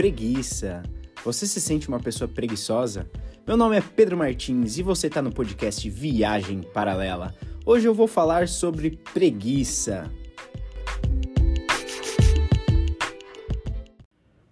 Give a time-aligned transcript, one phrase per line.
[0.00, 0.82] preguiça.
[1.22, 3.06] Você se sente uma pessoa preguiçosa?
[3.46, 7.34] Meu nome é Pedro Martins e você está no podcast Viagem Paralela.
[7.66, 10.10] Hoje eu vou falar sobre preguiça.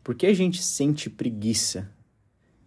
[0.05, 1.91] Por que a gente sente preguiça?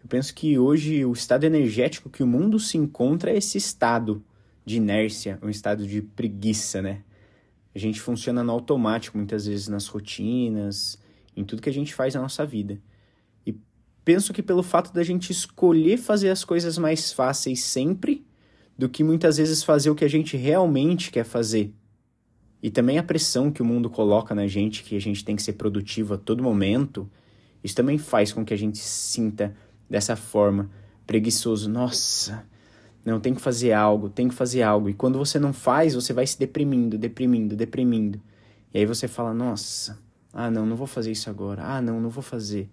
[0.03, 4.23] Eu penso que hoje o estado energético que o mundo se encontra é esse estado
[4.65, 7.03] de inércia, um estado de preguiça, né?
[7.75, 10.97] A gente funciona no automático muitas vezes nas rotinas,
[11.35, 12.81] em tudo que a gente faz na nossa vida.
[13.45, 13.55] E
[14.03, 18.25] penso que pelo fato da gente escolher fazer as coisas mais fáceis sempre,
[18.77, 21.73] do que muitas vezes fazer o que a gente realmente quer fazer.
[22.63, 25.43] E também a pressão que o mundo coloca na gente, que a gente tem que
[25.43, 27.09] ser produtivo a todo momento,
[27.63, 29.55] isso também faz com que a gente sinta
[29.89, 30.69] dessa forma,
[31.05, 31.69] preguiçoso.
[31.69, 32.45] Nossa,
[33.03, 34.89] não, tem que fazer algo, tem que fazer algo.
[34.89, 38.21] E quando você não faz, você vai se deprimindo, deprimindo, deprimindo.
[38.73, 39.99] E aí você fala, nossa,
[40.33, 41.63] ah, não, não vou fazer isso agora.
[41.63, 42.69] Ah, não, não vou fazer.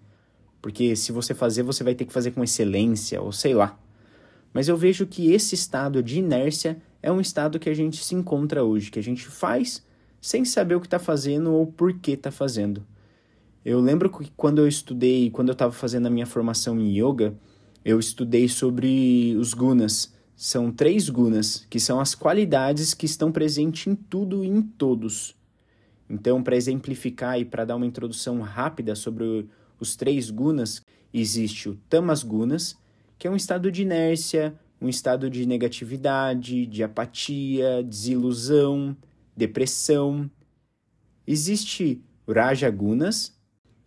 [0.61, 3.77] Porque se você fazer, você vai ter que fazer com excelência, ou sei lá.
[4.53, 8.15] Mas eu vejo que esse estado de inércia é um estado que a gente se
[8.15, 9.85] encontra hoje, que a gente faz
[10.21, 12.85] sem saber o que está fazendo ou por que está fazendo.
[13.63, 17.33] Eu lembro que quando eu estudei, quando eu estava fazendo a minha formação em yoga,
[17.83, 20.13] eu estudei sobre os gunas.
[20.35, 25.35] São três gunas, que são as qualidades que estão presentes em tudo e em todos.
[26.09, 29.47] Então, para exemplificar e para dar uma introdução rápida sobre
[29.79, 30.81] os três gunas,
[31.13, 32.75] existe o tamas gunas,
[33.17, 38.95] que é um estado de inércia, um estado de negatividade, de apatia, desilusão,
[39.35, 40.29] depressão.
[41.27, 43.37] Existe o raja gunas,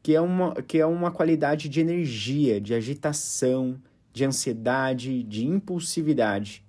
[0.03, 3.81] que é uma, que é uma qualidade de energia, de agitação,
[4.13, 6.65] de ansiedade, de impulsividade.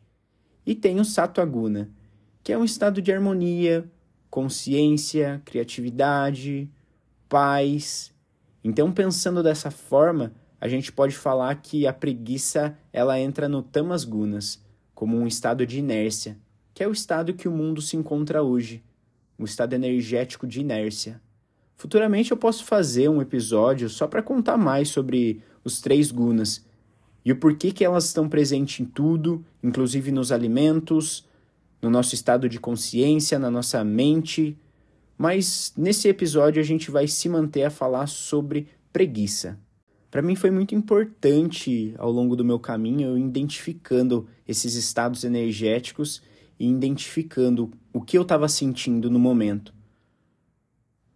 [0.65, 1.89] E tem o sattva guna,
[2.41, 3.85] que é um estado de harmonia,
[4.33, 6.67] consciência, criatividade,
[7.29, 8.11] paz.
[8.63, 14.03] Então, pensando dessa forma, a gente pode falar que a preguiça ela entra no tamas
[14.03, 14.59] gunas,
[14.95, 16.35] como um estado de inércia,
[16.73, 18.83] que é o estado que o mundo se encontra hoje,
[19.38, 21.22] um estado energético de inércia.
[21.75, 26.66] Futuramente eu posso fazer um episódio só para contar mais sobre os três gunas
[27.23, 31.23] e o porquê que elas estão presentes em tudo, inclusive nos alimentos,
[31.83, 34.57] no nosso estado de consciência, na nossa mente.
[35.17, 39.59] Mas nesse episódio a gente vai se manter a falar sobre preguiça.
[40.09, 46.22] Para mim foi muito importante ao longo do meu caminho eu identificando esses estados energéticos
[46.57, 49.73] e identificando o que eu estava sentindo no momento.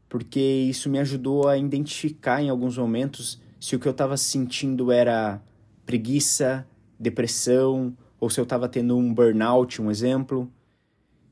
[0.09, 4.91] Porque isso me ajudou a identificar em alguns momentos se o que eu estava sentindo
[4.91, 5.41] era
[5.85, 6.67] preguiça,
[6.99, 10.51] depressão, ou se eu estava tendo um burnout, um exemplo.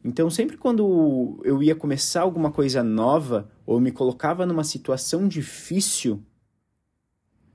[0.08, 6.22] Então, sempre quando eu ia começar alguma coisa nova ou me colocava numa situação difícil,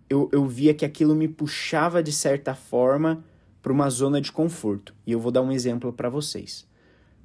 [0.09, 3.25] eu, eu via que aquilo me puxava de certa forma
[3.63, 4.93] para uma zona de conforto.
[5.07, 6.67] E eu vou dar um exemplo para vocês.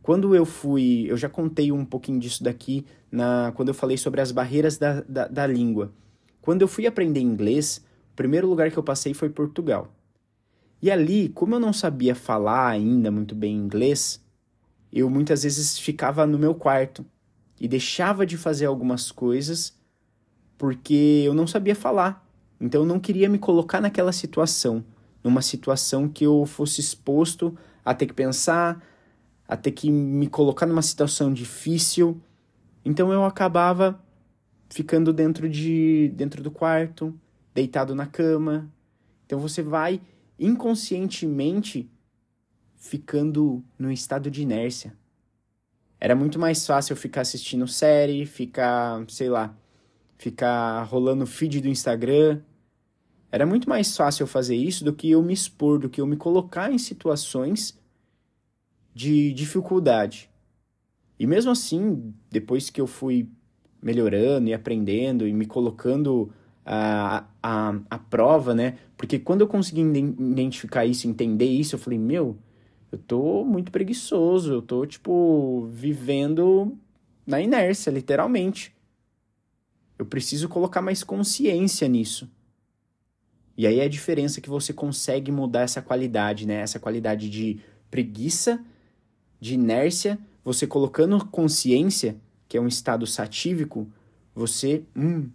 [0.03, 4.21] Quando eu fui, eu já contei um pouquinho disso daqui na quando eu falei sobre
[4.21, 5.91] as barreiras da, da, da língua.
[6.39, 9.91] Quando eu fui aprender inglês, o primeiro lugar que eu passei foi Portugal.
[10.79, 14.23] E ali, como eu não sabia falar ainda muito bem inglês,
[14.95, 17.05] eu muitas vezes ficava no meu quarto
[17.59, 19.77] e deixava de fazer algumas coisas
[20.57, 22.25] porque eu não sabia falar.
[22.61, 24.85] Então eu não queria me colocar naquela situação,
[25.21, 28.81] numa situação que eu fosse exposto a ter que pensar,
[29.45, 32.21] a ter que me colocar numa situação difícil.
[32.85, 34.01] Então eu acabava
[34.69, 37.13] ficando dentro de dentro do quarto,
[37.53, 38.71] deitado na cama.
[39.25, 39.99] Então você vai
[40.39, 41.89] inconscientemente
[42.85, 44.95] ficando no estado de inércia.
[45.99, 49.57] Era muito mais fácil ficar assistindo série, ficar, sei lá,
[50.17, 52.41] ficar rolando feed do Instagram.
[53.31, 56.05] Era muito mais fácil eu fazer isso do que eu me expor, do que eu
[56.05, 57.75] me colocar em situações
[58.93, 60.29] de dificuldade.
[61.17, 63.27] E mesmo assim, depois que eu fui
[63.81, 66.31] melhorando e aprendendo e me colocando
[66.63, 68.77] a, a, a prova, né?
[68.95, 72.37] Porque quando eu consegui identificar isso, entender isso, eu falei, meu,
[72.95, 76.77] eu tô muito preguiçoso, eu tô, tipo, vivendo
[77.27, 78.73] na inércia, literalmente.
[79.99, 82.29] Eu preciso colocar mais consciência nisso.
[83.57, 86.55] E aí é a diferença que você consegue mudar essa qualidade, né?
[86.61, 87.59] Essa qualidade de
[87.91, 88.63] preguiça,
[89.41, 92.15] de inércia, você colocando consciência,
[92.47, 93.91] que é um estado satívico,
[94.33, 95.29] você hum,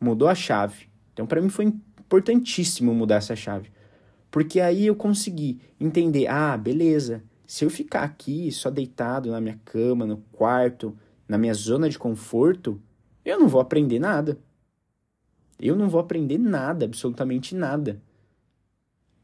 [0.00, 0.88] mudou a chave.
[1.12, 3.70] Então, para mim foi importantíssimo mudar essa chave.
[4.30, 9.58] Porque aí eu consegui entender, ah, beleza, se eu ficar aqui só deitado na minha
[9.64, 10.96] cama, no quarto,
[11.26, 12.80] na minha zona de conforto,
[13.24, 14.38] eu não vou aprender nada.
[15.58, 18.00] Eu não vou aprender nada, absolutamente nada.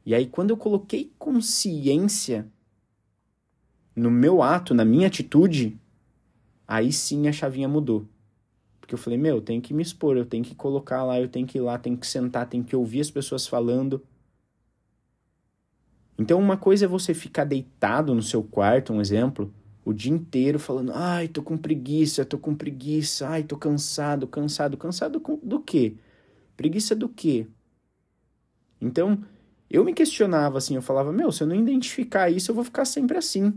[0.07, 2.47] E aí, quando eu coloquei consciência
[3.95, 5.79] no meu ato, na minha atitude,
[6.67, 8.07] aí sim a chavinha mudou.
[8.81, 11.29] Porque eu falei, meu, eu tenho que me expor, eu tenho que colocar lá, eu
[11.29, 14.03] tenho que ir lá, tenho que sentar, tenho que ouvir as pessoas falando.
[16.19, 19.53] Então, uma coisa é você ficar deitado no seu quarto, um exemplo,
[19.85, 24.77] o dia inteiro falando: ai, tô com preguiça, tô com preguiça, ai, tô cansado, cansado.
[24.77, 25.97] Cansado do quê?
[26.57, 27.47] Preguiça do quê?
[28.81, 29.23] Então,
[29.69, 32.85] eu me questionava assim, eu falava: meu, se eu não identificar isso, eu vou ficar
[32.85, 33.53] sempre assim.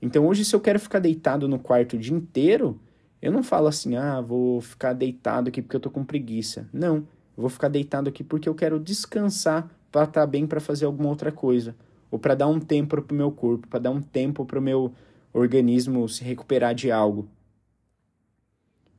[0.00, 2.80] Então, hoje, se eu quero ficar deitado no quarto o dia inteiro,
[3.20, 6.68] eu não falo assim: ah, vou ficar deitado aqui porque eu tô com preguiça.
[6.72, 10.60] Não, eu vou ficar deitado aqui porque eu quero descansar para estar tá bem para
[10.60, 11.74] fazer alguma outra coisa.
[12.10, 14.92] Ou para dar um tempo pro meu corpo, para dar um tempo pro meu
[15.32, 17.28] organismo se recuperar de algo.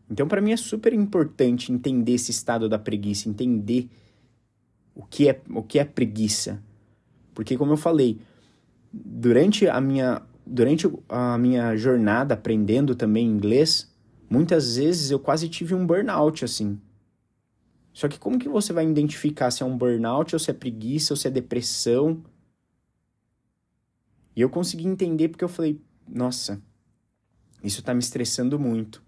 [0.09, 3.89] Então, para mim é super importante entender esse estado da preguiça, entender
[4.95, 6.61] o que é o que é preguiça.
[7.33, 8.19] Porque como eu falei,
[8.91, 13.93] durante a minha durante a minha jornada aprendendo também inglês,
[14.27, 16.79] muitas vezes eu quase tive um burnout assim.
[17.93, 21.13] Só que como que você vai identificar se é um burnout ou se é preguiça
[21.13, 22.23] ou se é depressão?
[24.35, 26.61] E eu consegui entender porque eu falei, nossa,
[27.63, 29.03] isso tá me estressando muito.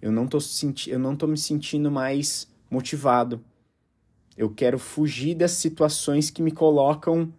[0.00, 3.42] Eu não tô, senti eu não tô me sentindo mais motivado.
[4.36, 7.32] Eu quero fugir das situações que me colocam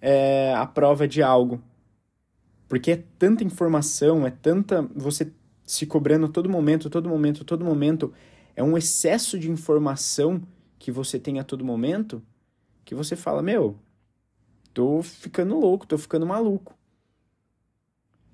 [0.00, 1.62] é, à prova de algo.
[2.68, 4.82] Porque é tanta informação, é tanta.
[4.94, 5.32] Você
[5.64, 8.12] se cobrando todo momento, todo momento, todo momento.
[8.58, 10.42] É um excesso de informação
[10.80, 12.20] que você tem a todo momento
[12.84, 13.78] que você fala: Meu,
[14.74, 16.76] tô ficando louco, tô ficando maluco.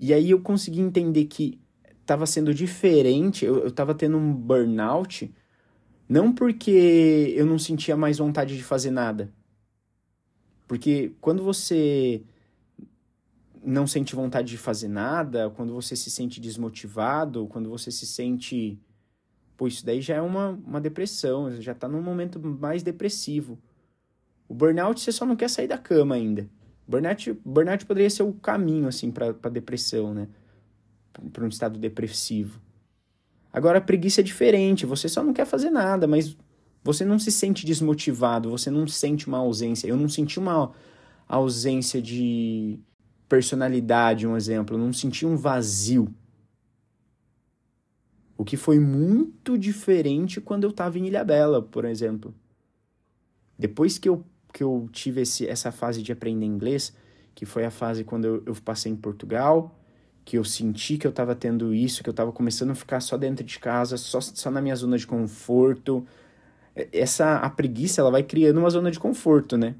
[0.01, 1.61] E aí eu consegui entender que
[2.01, 5.31] estava sendo diferente, eu, estava tendo um burnout,
[6.09, 9.31] não porque eu não sentia mais vontade de fazer nada.
[10.67, 12.23] Porque quando você
[13.63, 18.81] não sente vontade de fazer nada, quando você se sente desmotivado, quando você se sente.
[19.57, 23.59] Pô, isso daí já é uma, uma depressão, já está num momento mais depressivo.
[24.49, 26.49] O burnout você só não quer sair da cama ainda.
[26.87, 30.29] Burnout, burnout poderia ser o caminho, assim, para depressão, né?
[31.33, 32.61] Para um estado depressivo.
[33.53, 34.85] Agora, a preguiça é diferente.
[34.85, 36.37] Você só não quer fazer nada, mas
[36.83, 39.87] você não se sente desmotivado, você não sente uma ausência.
[39.87, 40.73] Eu não senti uma
[41.27, 42.79] ausência de
[43.29, 44.77] personalidade, um exemplo.
[44.77, 46.13] Eu não senti um vazio.
[48.37, 52.35] O que foi muito diferente quando eu estava em Ilhabela, por exemplo.
[53.59, 56.95] Depois que eu que eu tive esse, essa fase de aprender inglês,
[57.35, 59.77] que foi a fase quando eu, eu passei em Portugal,
[60.25, 63.17] que eu senti que eu estava tendo isso, que eu estava começando a ficar só
[63.17, 66.07] dentro de casa, só, só na minha zona de conforto.
[66.93, 69.75] Essa a preguiça, ela vai criando uma zona de conforto, né?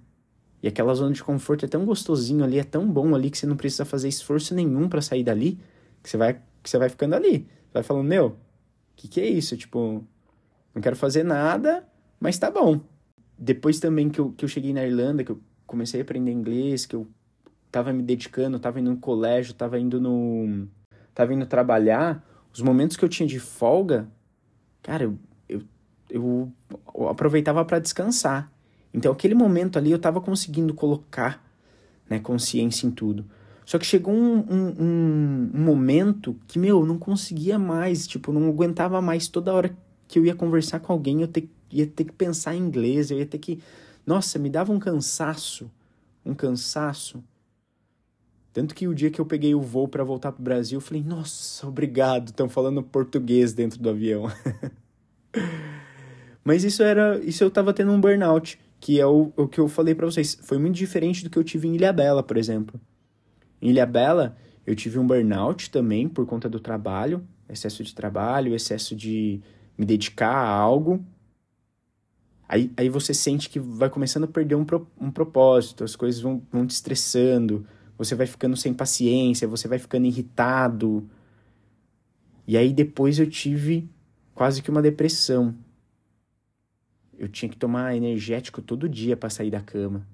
[0.63, 3.47] E aquela zona de conforto é tão gostosinho ali, é tão bom ali que você
[3.47, 5.59] não precisa fazer esforço nenhum para sair dali,
[6.03, 7.47] que você vai que você vai ficando ali.
[7.75, 8.37] Vai falando, meu, o
[8.97, 9.57] que que é isso?
[9.57, 10.03] Tipo,
[10.75, 11.87] não quero fazer nada,
[12.19, 12.81] mas tá bom
[13.39, 16.87] depois também que eu, que eu cheguei na Irlanda, que eu comecei a aprender inglês,
[16.87, 17.07] que eu
[17.71, 20.69] tava me dedicando, tava indo no colégio, tava indo no.
[21.15, 24.09] tava indo trabalhar, os momentos que eu tinha de folga,
[24.83, 25.63] cara, eu, eu,
[26.09, 26.53] eu,
[26.95, 28.51] eu aproveitava para descansar.
[28.93, 31.45] Então, aquele momento ali eu tava conseguindo colocar
[32.09, 33.25] né, consciência em tudo.
[33.65, 38.47] Só que chegou um, um, um, momento que, meu, eu não conseguia mais, tipo, não
[38.49, 39.75] aguentava mais toda hora
[40.07, 41.31] que eu ia conversar com alguém, eu
[41.71, 43.61] ia ter que pensar em inglês, eu ia ter que.
[44.07, 45.71] Nossa, me dava um cansaço.
[46.25, 47.25] Um cansaço.
[48.53, 51.03] Tanto que o dia que eu peguei o voo para voltar pro Brasil, eu falei,
[51.03, 54.31] nossa, obrigado, estão falando português dentro do avião.
[56.45, 57.19] Mas isso era.
[57.25, 60.39] Isso eu tava tendo um burnout, que é o, o que eu falei para vocês.
[60.43, 62.79] Foi muito diferente do que eu tive em Ilhabela, por exemplo.
[63.65, 68.95] Em Ilhabela, eu tive um burnout também por conta do trabalho, excesso de trabalho, excesso
[68.95, 69.41] de
[69.79, 71.03] me dedicar a algo.
[72.47, 76.21] Aí, aí você sente que vai começando a perder um, pro, um propósito, as coisas
[76.21, 77.67] vão, vão te estressando,
[77.97, 81.09] você vai ficando sem paciência, você vai ficando irritado.
[82.47, 83.89] E aí depois eu tive
[84.35, 85.55] quase que uma depressão.
[87.17, 90.07] Eu tinha que tomar energético todo dia para sair da cama.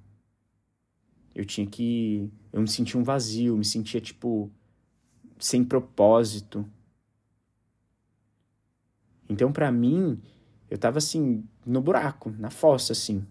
[1.34, 2.28] Eu tinha que.
[2.52, 4.50] Eu me sentia um vazio, me sentia tipo.
[5.38, 6.64] sem propósito.
[9.28, 10.20] Então, para mim,
[10.68, 13.25] eu tava assim, no buraco, na fossa, assim.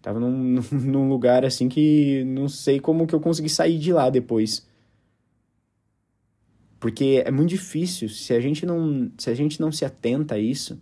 [0.00, 4.10] Tava num, num lugar assim que não sei como que eu consegui sair de lá
[4.10, 4.66] depois.
[6.78, 10.38] Porque é muito difícil, se a gente não, se a gente não se atenta a
[10.38, 10.78] isso,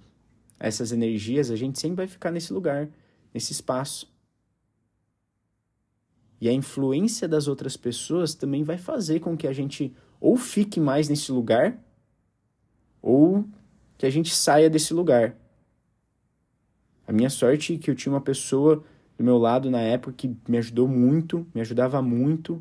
[0.59, 2.88] a essas energias, a gente sempre vai ficar nesse lugar,
[3.33, 4.12] nesse espaço.
[6.42, 10.80] E a influência das outras pessoas também vai fazer com que a gente ou fique
[10.80, 11.78] mais nesse lugar,
[13.00, 13.44] ou
[13.96, 15.37] que a gente saia desse lugar.
[17.06, 18.82] A minha sorte é que eu tinha uma pessoa
[19.16, 22.61] do meu lado na época que me ajudou muito, me ajudava muito.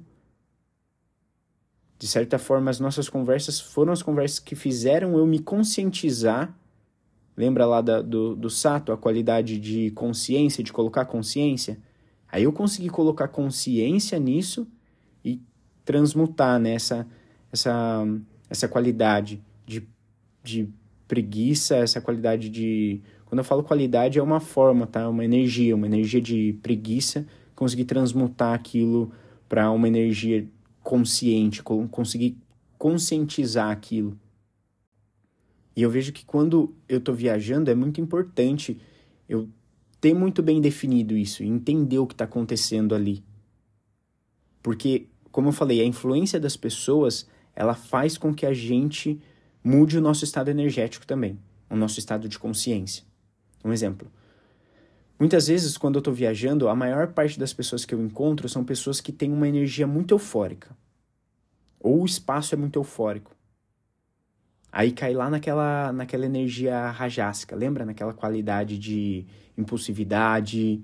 [1.98, 6.56] De certa forma, as nossas conversas foram as conversas que fizeram eu me conscientizar.
[7.36, 11.80] Lembra lá da, do, do Sato, a qualidade de consciência, de colocar consciência?
[12.32, 14.68] Aí eu consegui colocar consciência nisso
[15.24, 15.42] e
[15.84, 17.06] transmutar nessa né,
[17.52, 18.08] essa,
[18.50, 19.86] essa qualidade de,
[20.42, 20.70] de
[21.08, 23.02] preguiça, essa qualidade de.
[23.26, 25.10] Quando eu falo qualidade, é uma forma, tá?
[25.10, 29.12] Uma energia, uma energia de preguiça, conseguir transmutar aquilo
[29.50, 30.48] para uma energia
[30.82, 32.38] consciente, conseguir
[32.78, 34.18] conscientizar aquilo.
[35.76, 38.78] E eu vejo que quando eu estou viajando é muito importante
[39.28, 39.48] eu
[40.02, 43.24] ter muito bem definido isso, entender o que está acontecendo ali.
[44.64, 49.22] Porque, como eu falei, a influência das pessoas ela faz com que a gente
[49.64, 51.38] mude o nosso estado energético também,
[51.70, 53.04] o nosso estado de consciência.
[53.64, 54.12] Um exemplo.
[55.20, 58.64] Muitas vezes, quando eu estou viajando, a maior parte das pessoas que eu encontro são
[58.64, 60.76] pessoas que têm uma energia muito eufórica.
[61.80, 63.36] Ou o espaço é muito eufórico.
[64.72, 67.86] Aí cai lá naquela, naquela energia rajásica, lembra?
[67.86, 69.26] Naquela qualidade de
[69.58, 70.82] impulsividade,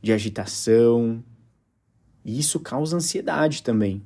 [0.00, 1.24] de agitação.
[2.24, 4.02] E isso causa ansiedade também.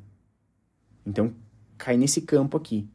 [1.05, 1.35] Então,
[1.77, 2.89] cai nesse campo aqui.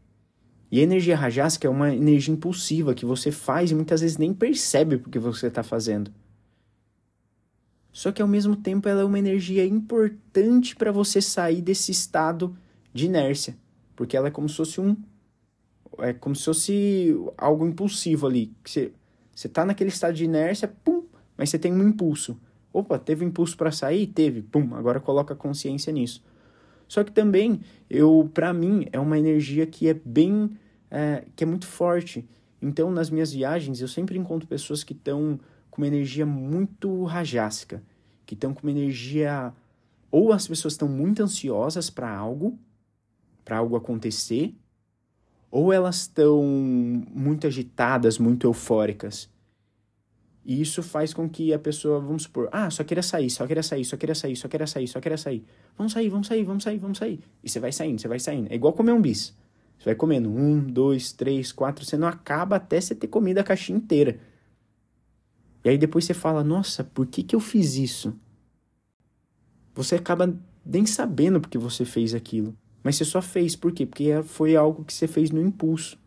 [0.71, 4.33] E a energia rajásica é uma energia impulsiva que você faz e muitas vezes nem
[4.33, 6.11] percebe porque você está fazendo.
[7.91, 12.55] Só que ao mesmo tempo ela é uma energia importante para você sair desse estado
[12.93, 13.57] de inércia,
[13.95, 14.95] porque ela é como se fosse um
[15.99, 18.53] é como se fosse algo impulsivo ali.
[18.63, 18.91] Você,
[19.33, 21.03] você tá naquele estado de inércia, pum,
[21.37, 22.39] mas você tem um impulso.
[22.73, 24.07] Opa, teve um impulso para sair?
[24.07, 26.23] Teve, pum, agora coloca consciência nisso.
[26.87, 30.51] Só que também, eu, para mim, é uma energia que é bem,
[30.89, 32.27] é, que é muito forte.
[32.61, 35.39] Então, nas minhas viagens, eu sempre encontro pessoas que estão
[35.69, 37.83] com uma energia muito rajásica,
[38.25, 39.53] que estão com uma energia
[40.09, 42.57] ou as pessoas estão muito ansiosas para algo,
[43.43, 44.55] para algo acontecer,
[45.49, 49.29] ou elas estão muito agitadas, muito eufóricas.
[50.45, 53.61] E isso faz com que a pessoa, vamos supor, ah, só queria sair, só queria
[53.61, 55.45] sair, só queria sair, só queria sair, só queria sair.
[55.77, 57.19] Vamos sair, vamos sair, vamos sair, vamos sair.
[57.43, 58.49] E você vai saindo, você vai saindo.
[58.49, 59.35] É igual comer um bis.
[59.77, 63.43] Você vai comendo um, dois, três, quatro, você não acaba até você ter comido a
[63.43, 64.19] caixinha inteira.
[65.63, 68.17] E aí depois você fala, nossa, por que, que eu fiz isso?
[69.75, 70.33] Você acaba
[70.65, 72.55] nem sabendo porque você fez aquilo.
[72.83, 73.85] Mas você só fez, por quê?
[73.85, 75.97] Porque foi algo que você fez no impulso.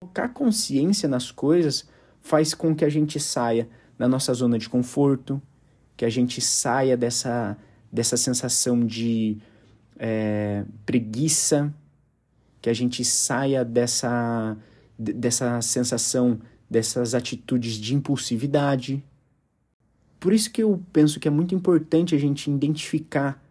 [0.00, 1.88] Colocar consciência nas coisas
[2.20, 5.40] faz com que a gente saia da nossa zona de conforto,
[5.96, 7.56] que a gente saia dessa,
[7.90, 9.38] dessa sensação de
[9.98, 11.72] é, preguiça,
[12.60, 14.56] que a gente saia dessa,
[14.98, 19.02] dessa sensação, dessas atitudes de impulsividade.
[20.18, 23.42] Por isso que eu penso que é muito importante a gente identificar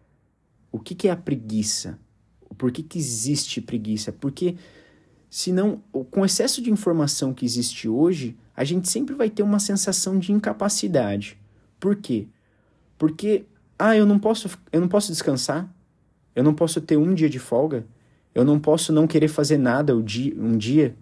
[0.76, 1.98] o que, que é a preguiça,
[2.56, 4.56] por que, que existe preguiça, porque
[5.28, 9.58] senão, com o excesso de informação que existe hoje, a gente sempre vai ter uma
[9.58, 11.38] sensação de incapacidade.
[11.80, 12.28] Por quê?
[12.96, 13.44] Porque,
[13.78, 15.70] ah, eu não posso, eu não posso descansar,
[16.34, 17.86] eu não posso ter um dia de folga,
[18.34, 20.96] eu não posso não querer fazer nada um dia.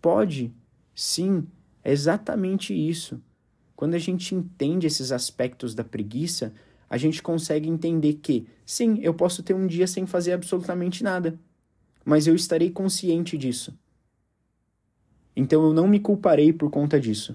[0.00, 0.52] Pode,
[0.94, 1.46] sim,
[1.84, 3.20] é exatamente isso.
[3.74, 6.52] Quando a gente entende esses aspectos da preguiça,
[6.92, 11.40] a gente consegue entender que, sim, eu posso ter um dia sem fazer absolutamente nada,
[12.04, 13.74] mas eu estarei consciente disso.
[15.34, 17.34] Então eu não me culparei por conta disso.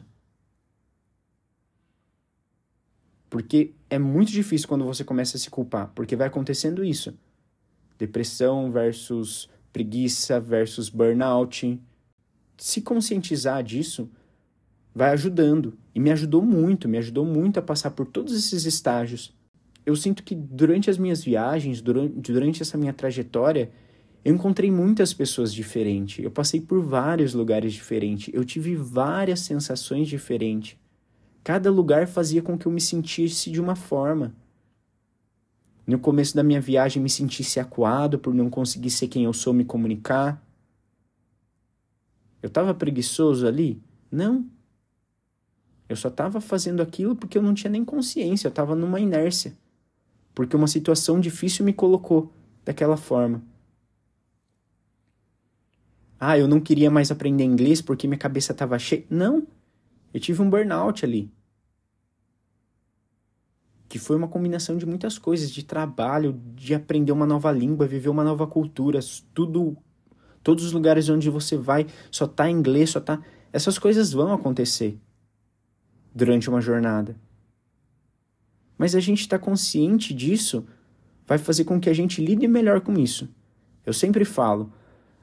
[3.31, 7.17] Porque é muito difícil quando você começa a se culpar, porque vai acontecendo isso.
[7.97, 11.81] Depressão versus preguiça versus burnout.
[12.59, 14.07] Se conscientizar disso
[14.93, 15.75] vai ajudando.
[15.95, 19.35] E me ajudou muito, me ajudou muito a passar por todos esses estágios.
[19.87, 23.71] Eu sinto que durante as minhas viagens, durante, durante essa minha trajetória,
[24.25, 30.09] eu encontrei muitas pessoas diferentes, eu passei por vários lugares diferentes, eu tive várias sensações
[30.09, 30.77] diferentes.
[31.41, 34.35] Cada lugar fazia com que eu me sentisse de uma forma.
[35.87, 39.53] No começo da minha viagem, me sentisse acuado por não conseguir ser quem eu sou,
[39.53, 40.45] me comunicar.
[42.43, 43.81] Eu estava preguiçoso ali?
[44.11, 44.45] Não.
[45.87, 49.55] Eu só estava fazendo aquilo porque eu não tinha nem consciência, eu estava numa inércia.
[50.37, 52.31] Porque uma situação difícil me colocou
[52.63, 53.41] daquela forma.
[56.19, 59.03] Ah, eu não queria mais aprender inglês porque minha cabeça estava cheia.
[59.09, 59.47] Não.
[60.13, 61.33] Eu tive um burnout ali.
[63.89, 68.09] Que foi uma combinação de muitas coisas, de trabalho, de aprender uma nova língua, viver
[68.09, 68.99] uma nova cultura,
[69.33, 69.75] tudo
[70.43, 74.31] todos os lugares onde você vai só tá em inglês, só tá essas coisas vão
[74.31, 74.99] acontecer
[76.13, 77.15] durante uma jornada.
[78.77, 80.65] Mas a gente está consciente disso
[81.27, 83.29] vai fazer com que a gente lide melhor com isso.
[83.85, 84.71] Eu sempre falo,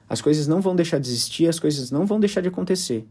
[0.06, 3.08] as coisas não vão deixar de existir, as coisas não vão deixar de acontecer.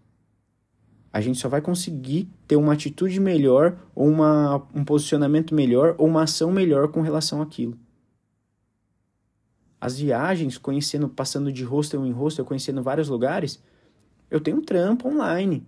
[1.12, 6.08] A gente só vai conseguir ter uma atitude melhor, ou uma, um posicionamento melhor, ou
[6.08, 7.78] uma ação melhor com relação àquilo.
[9.82, 13.62] As viagens, conhecendo, passando de hostel em hostel, conhecendo vários lugares,
[14.30, 15.66] eu tenho um trampo online.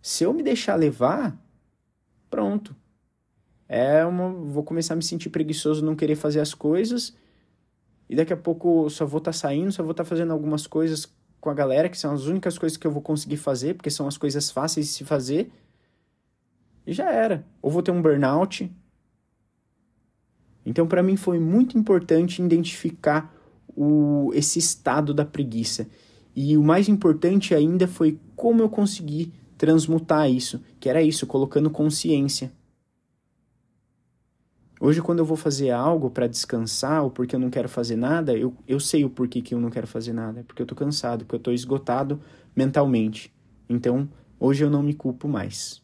[0.00, 1.36] Se eu me deixar levar,
[2.30, 2.76] pronto.
[3.68, 7.14] É uma, vou começar a me sentir preguiçoso, não querer fazer as coisas
[8.08, 10.66] e daqui a pouco só vou estar tá saindo, só vou estar tá fazendo algumas
[10.66, 13.90] coisas com a galera, que são as únicas coisas que eu vou conseguir fazer, porque
[13.90, 15.50] são as coisas fáceis de se fazer.
[16.86, 17.44] E já era.
[17.60, 18.70] Ou vou ter um burnout.
[20.64, 23.32] Então, para mim, foi muito importante identificar
[23.76, 25.86] o, esse estado da preguiça.
[26.34, 31.70] E o mais importante ainda foi como eu consegui transmutar isso, que era isso, colocando
[31.70, 32.52] consciência.
[34.78, 38.36] Hoje, quando eu vou fazer algo para descansar ou porque eu não quero fazer nada,
[38.36, 40.44] eu, eu sei o porquê que eu não quero fazer nada.
[40.46, 42.20] Porque eu tô cansado, porque eu tô esgotado
[42.54, 43.32] mentalmente.
[43.70, 44.06] Então,
[44.38, 45.82] hoje eu não me culpo mais.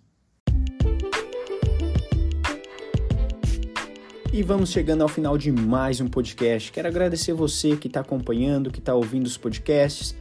[4.30, 6.70] E vamos chegando ao final de mais um podcast.
[6.70, 10.14] Quero agradecer você que está acompanhando, que está ouvindo os podcasts.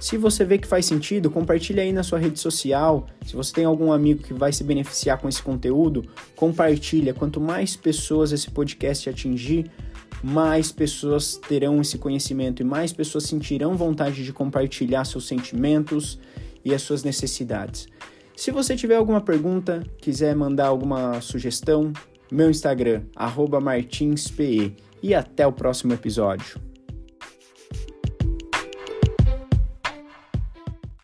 [0.00, 3.06] Se você vê que faz sentido, compartilhe aí na sua rede social.
[3.26, 6.04] Se você tem algum amigo que vai se beneficiar com esse conteúdo,
[6.36, 7.12] compartilha.
[7.12, 9.68] Quanto mais pessoas esse podcast atingir,
[10.22, 16.18] mais pessoas terão esse conhecimento e mais pessoas sentirão vontade de compartilhar seus sentimentos
[16.64, 17.88] e as suas necessidades.
[18.36, 21.92] Se você tiver alguma pergunta, quiser mandar alguma sugestão,
[22.30, 23.02] meu Instagram,
[23.60, 24.76] martinspe.
[25.00, 26.67] E até o próximo episódio.